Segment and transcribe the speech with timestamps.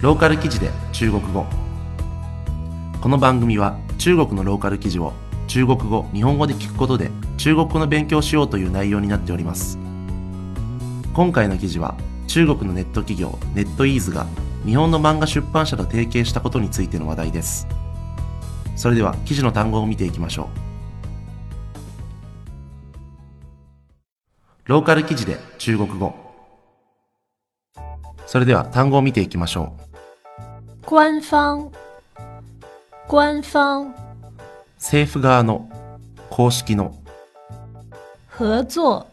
[0.00, 1.44] ローカル記事で中国語。
[3.00, 5.12] この番組は中国のローカル記事を
[5.48, 9.76] 中国語日本語で聞くことで中国語の勉強をしようという内容になっております。
[11.12, 11.96] 今回の記事は
[12.28, 14.28] 中国のネット企業ネットイーズが
[14.64, 17.66] 日本の漫画出版社と提携したことについての話題です。
[18.76, 20.48] それでは記事の単語を見ていきましょ
[24.64, 24.68] う。
[24.68, 26.14] ローカル記事で中国語。
[28.26, 29.87] それでは単語を見ていきましょう。
[30.90, 31.70] 官方，
[33.10, 33.94] 官方
[34.78, 35.68] 政府側の
[36.30, 36.94] 公式の
[38.38, 39.04] 合作，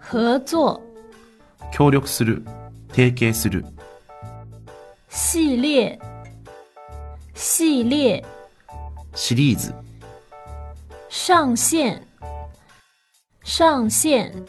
[0.00, 0.80] 合作。
[1.70, 2.44] 協力する
[2.88, 3.64] 提携する。
[5.08, 6.00] 系列，
[7.32, 8.24] 系列。
[9.14, 9.72] シリーズ。
[11.08, 12.04] 上线，
[13.44, 14.44] 上线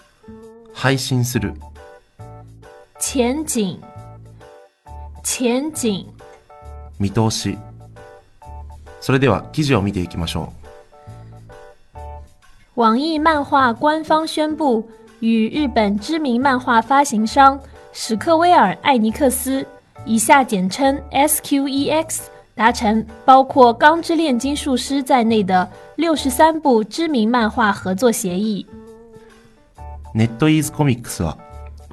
[0.73, 1.53] 配信する。
[2.99, 3.79] 前景，
[5.23, 6.05] 前景。
[6.99, 7.57] 見通し。
[9.01, 10.53] それでは記事を見ていきましょ
[12.75, 14.87] 网易漫画官方宣布
[15.19, 17.59] 与日本知名漫画发行商
[17.91, 19.65] 史克威尔艾尼克斯
[20.05, 22.21] （以下简称 SQEX）
[22.55, 28.65] 达成包括《钢之炼金术师》在内的六十三部知名漫画合作协议。
[30.13, 31.37] うネットイーズコミックスは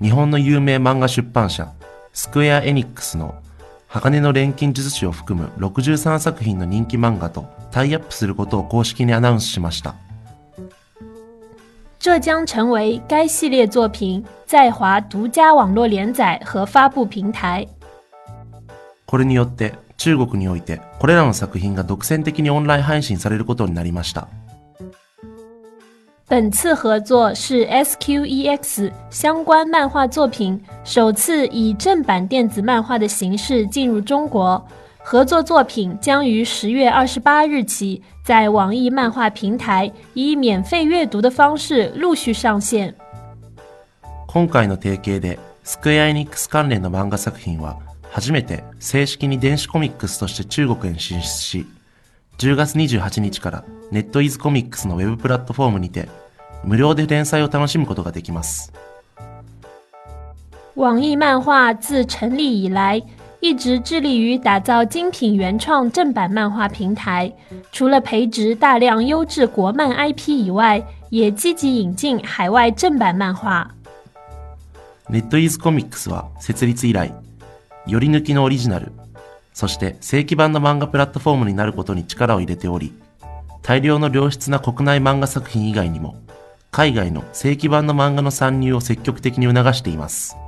[0.00, 1.68] 日本の有名漫画出版社
[2.12, 3.40] スクエア・エニックスの
[3.88, 9.94] 鋼の錬金術師を含む63作品の人気漫画とタイアップすることを公式にアナウンスしました
[11.98, 17.68] 这将成为该系列作品在华独家网络连载和发布平台。
[19.04, 24.28] これによって中国においてこれらの作品が独占的にオンライン配信されることになりました
[26.27, 34.65] 本次合作是 SQEX 相关漫画作品首次以正版电子漫画的形式进入中国。
[35.05, 42.95] 合作作品将于十月二十八日起在网易漫画平台以免费阅读的方式陆续上线。
[44.27, 47.77] 今回の提携でスクエア・エニックス関連の漫画作品は
[48.09, 51.65] 初めて正式に電子コミックスとして中国に進出し
[52.37, 56.08] 10月28日から ネットイズコミックスのウェブプラットフォームにて
[56.64, 58.72] 無料で連載を楽しむことができます
[60.74, 63.02] 网易漫画自成立以来，
[63.40, 67.32] 一直致力于打造精品原创正版漫画平台。
[67.72, 73.72] 除了培植大量优质国漫 IP 以外，也积极引进海外正版漫画。
[75.08, 77.14] ネットイズコミックスは設立以来
[77.86, 78.92] より抜きのオリジナル
[79.54, 82.92] そして正規版の漫画プラットフォームになることに力を入れており
[83.68, 86.16] 大量の良質な国内漫画作品以外にも
[86.70, 90.38] 海外の正規版の漫画の参入を積極的に促しています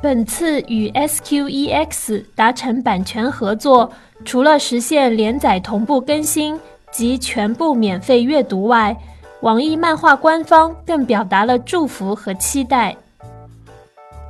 [0.00, 3.90] 本次与 SQEX 达成版权合作，
[4.24, 6.56] 除了实现连载同步更新
[6.92, 8.96] 及全部免费阅读外，
[9.40, 12.96] 网易漫画官方更表达了祝福和期待。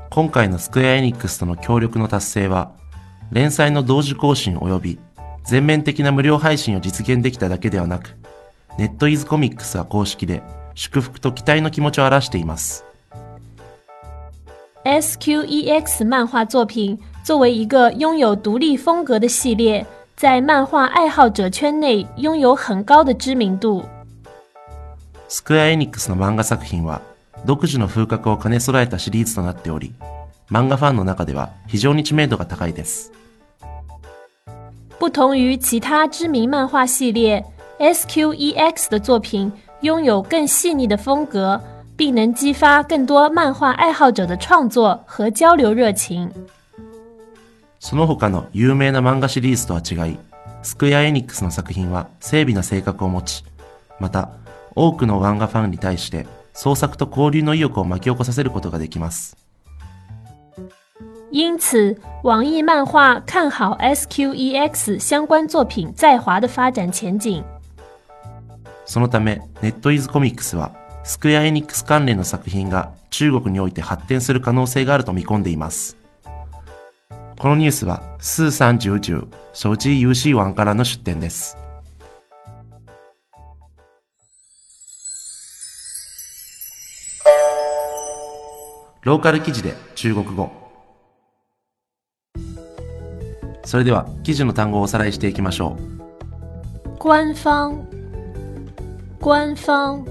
[0.08, 2.72] 今回のスクエア・エニックスとの協力の達成は
[3.30, 4.98] 連載の同時更新及び
[5.44, 8.16] 全面的な無料配信を実現できただけではなく
[8.78, 10.42] ネットイズコミックスは公式で
[10.74, 12.84] 祝福と期待の気持ちを表しています
[14.84, 19.86] SQEX 漫画作品作为一个拥有独立风格的系列，
[20.16, 23.84] 在漫画爱好者圈内拥有很高的知名度。
[25.28, 27.02] スクエア・エニックスの漫画作品は
[27.44, 29.94] 独自の風格を兼ね備えたシリーズとなっており
[30.50, 33.12] 漫画ファンの中では非常に知名度が高いです
[35.00, 37.42] 不同于其他知名漫画系列
[37.78, 39.50] ，SQEX 的作品
[39.80, 41.58] 拥有更细腻的风格，
[41.96, 46.30] 并能激发更多漫画爱好者的创作和交流热情。
[47.78, 50.18] その他の有名な漫画シリーズとは違い
[50.62, 53.42] スクエア・エニックスの作品は精微な性格を持ち
[53.98, 54.28] また
[54.74, 59.38] 多くの漫画ファンに対して創作と交流の意欲を巻き起こさせることができます
[61.32, 67.44] 因此，网易漫画看好 SQEX 相关作品在华的发展前景。
[68.84, 70.72] そのためネットイズコミックスは
[71.04, 75.96] スクエア・エニックス関連の作品が中国において発展する可能性があると見込んでいます。
[77.38, 81.56] このニュースはスーサンジュウジュウ手機 UC1 からの出展です。
[89.02, 90.69] ローカル記事で中国語。
[93.70, 96.98] それでは記事の単語をおさらいしていきましょう。
[96.98, 97.86] 官方，
[99.20, 100.04] 官方。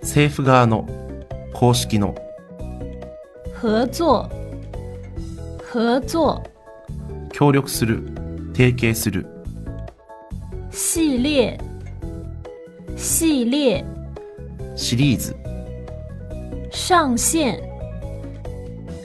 [0.00, 0.88] 政府側の
[1.52, 2.14] 公式の。
[3.62, 4.30] 合作，
[5.70, 6.40] 合作、
[7.30, 8.02] 協力する、
[8.54, 9.26] 提携する、
[10.70, 11.58] 系列、
[12.96, 13.84] 系列、
[14.74, 15.36] シリーズ、
[16.70, 17.60] 上线、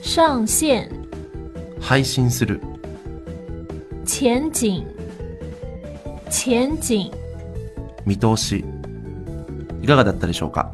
[0.02, 0.90] 上线、
[1.78, 2.58] 配信する、
[4.08, 4.86] 前景、
[6.30, 7.10] 前景、
[8.06, 8.64] 見通し。
[9.82, 10.72] いかがだったでしょうか？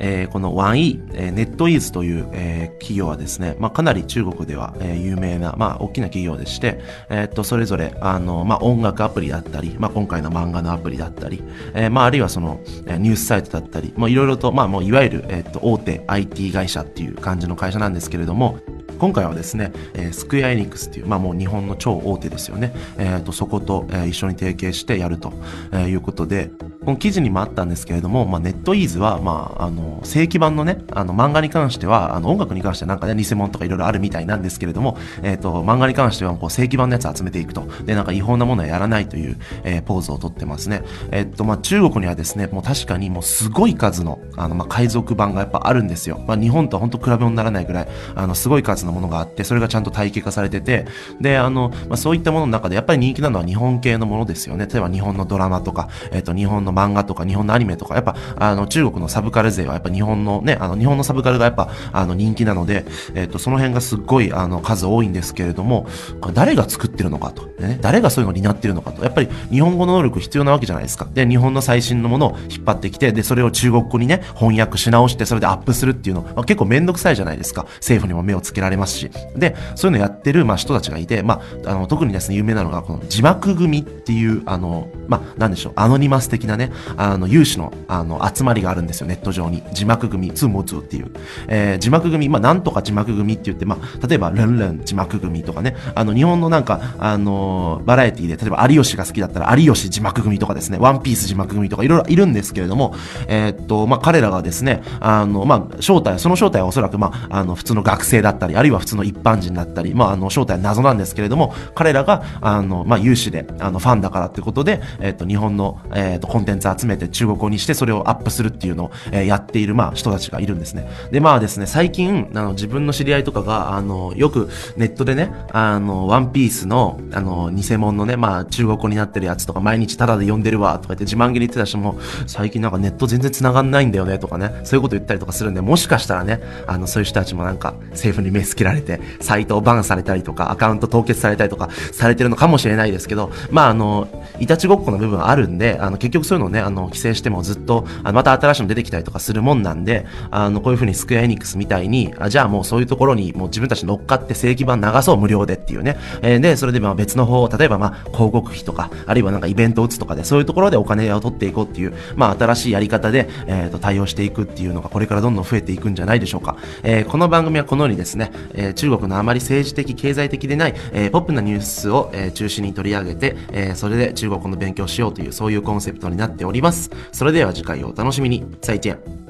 [0.00, 6.80] えーこの 1E、えー、ネットイーズという、えー企業はですね、まあ、かなり中国では、えー有名な、まあ、大きな企業でして、
[7.10, 11.42] えーっと、それぞれ、あの、まあ、音楽アプリだったり、まあ、今回の漫画のアプリだったり、
[11.74, 18.58] えーまあ、あるいはその、えーニュースサイトだったり、まあ、いろいろと、まあ、もういわゆる、えーっと、大手 IT 会社っていう感じの会社なんですけれども、
[18.98, 22.72] 今回はですね、えースクエアエニックスっていう、まあもう日本の超大手ですよね。
[22.98, 25.32] えーと、そこと、えー一緒に提携してやると、
[25.72, 26.50] えーいうことで、
[26.84, 37.68] この記事にもあったんですけれども、まあネットイーズは、まあ、あの、正規版のね、あの、漫画に関しては、あの、音楽に関してはなんかね、偽物とかいろいろあるみたいなんですけれども、えっ、と、漫画に関しては、こう、正規版のやつ集めていくと。
[37.84, 40.82] で、なんか違法なものはやらないという、えーポーズをとってますね。
[41.12, 46.22] えっ、と、まあ中国にはですね、もう確かにもうすごい数の、あの、まあ海賊版がやっぱあるんですよ。
[46.26, 50.86] まあ日本とは本当比べ物にならないぐらい、あの、すごい数のものがあって、それがちゃんと体系化されてて、
[51.20, 54.66] で、あの、まあそういったものの中でやっぱり人気なのは日本系のものですよね。
[54.66, 65.86] 例えば日本のドラマとか、えっ、と、日本の漫画とか、日本のアニメとか、やっぱ、あの、中国のサブカル勢はやっぱ日本のね、あの、日本のサブカルがやっぱ、あの、人気なので、えっ、と、その辺がすっごい、あの、数多いんですけれども、
[66.34, 67.48] 誰が作ってるのかと。
[67.58, 69.02] ね、誰がそういうのを担ってるのかと。
[69.02, 71.06] やっぱり日本語の能力必要なわけじゃないですか。
[71.12, 77.66] で、日本の最新のものを引っ張ってきて、で、それを中国語にね、翻訳し直して、それでアップするっていうの、まあ、結構めんどくさいじゃないですか。
[77.76, 79.10] 政府にも目をつけられますし。
[79.36, 89.62] で、そういうのやってる、まあ、人たちがいて、まあ、あの、特にですね、有名なのが、この字幕組っていう、あの、まあ、なんでしょう、アノニマス的なね、あの、有志の、あの、集まりがあるんですよ、ネット上に。
[89.72, 91.10] 字幕組、ツーモツーっていう。
[91.48, 102.94] えー字幕組、まあ、なんとか字幕組って言って、まあ、例えば、ルンルン字幕組とかね、あの、日本のなんか、あのバラエティで、例えば、有吉が好きだったら、有吉字幕組とかですね、ワンピース字幕組とか、いろいろいるんですけれども、
[103.26, 120.88] えーっと、まあ、彼らがですね、あの、まあ、正体、その正体はおそらく、まあ、あの、普通の学生だったり、あるいは普通の一般人だったり、まあ、あの、正体は謎なんですけれども、彼らが、あの、まあ、有志で、あの、ファンだからってことで、えーと、日本の、えーと、コンテンツ集めて中国語にして、それをアップするっていうのを、えーやっている、まあ、人たちがいるんですね。
[121.12, 144.08] で、まあですね、最近、あの、自分の知り合いとかが、あの、よくネットでね、あの、ワンピースの、あの、偽物のね、まあ、中国語になってるやつとか、毎日タダで読んでるわ、とか言って自慢げに言ってた人も、最近なんかネット全然繋がんないんだよね、とかね、そういうこと言ったりとかするんで、もしかしたらね、あの、そういう人たちもなんか、政府に目つけられて、サイトをバンされたりとか、アカウント凍結されたりとか、されてるのかもしれないですけど、まあ、あの、
[144.40, 155.96] いたちごっこの部分あるんで、あの、結局そういうのをね、あの、規制してもずっと、あのまた新しいの出てきたりとかするもんなんで、あの、こういうふうにスクエアエニックスみたいに、あじゃあもうそういうところにもう自分たち乗っかって正規版流そう無料でっていうね。
[156.22, 166.56] えーで、それでまあ別の方、例えばまあ広告費とか、あるいはなんかイベントを打つとかで、そういうところでお金を取っていこうっていう、まあ新しいやり方で、えーと、対応していくっていうのがこれからどんどん増えていくんじゃないでしょうか。
[166.82, 176.90] えーこの番組はこのようにですね、えー中国のあまり政治的、経済的でない、えーポップなニュースを、えー中心に取り上げて、えーそれで中国の勉強しようという、そういうコンセプトになっております。
[177.12, 178.44] それでは次回をお楽しみに。
[178.62, 179.27] 再见。